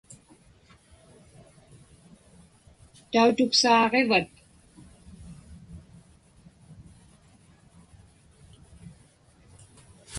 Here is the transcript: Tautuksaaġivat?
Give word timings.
Tautuksaaġivat? 3.11 4.31